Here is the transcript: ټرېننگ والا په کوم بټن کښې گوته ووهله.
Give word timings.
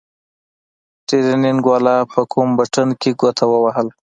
ټرېننگ 1.07 1.61
والا 1.69 1.95
په 2.11 2.21
کوم 2.31 2.49
بټن 2.57 2.89
کښې 3.01 3.11
گوته 3.19 3.45
ووهله. 3.47 3.93